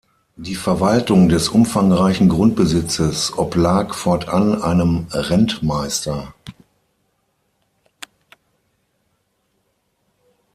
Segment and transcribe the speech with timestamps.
[0.35, 6.33] Die Verwaltung des umfangreichen Grundbesitzes oblag fortan einem Rentmeister.